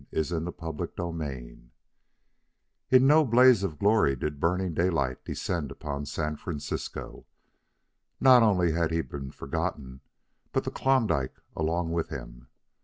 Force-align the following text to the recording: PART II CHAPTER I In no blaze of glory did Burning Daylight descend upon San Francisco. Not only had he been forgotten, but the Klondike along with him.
PART 0.01 0.13
II 0.31 0.51
CHAPTER 0.51 1.23
I 1.23 1.57
In 2.89 3.05
no 3.05 3.23
blaze 3.23 3.61
of 3.61 3.77
glory 3.77 4.15
did 4.15 4.39
Burning 4.39 4.73
Daylight 4.73 5.23
descend 5.23 5.69
upon 5.69 6.07
San 6.07 6.37
Francisco. 6.37 7.27
Not 8.19 8.41
only 8.41 8.71
had 8.71 8.89
he 8.89 9.01
been 9.01 9.29
forgotten, 9.29 10.01
but 10.51 10.63
the 10.63 10.71
Klondike 10.71 11.35
along 11.55 11.91
with 11.91 12.09
him. 12.09 12.47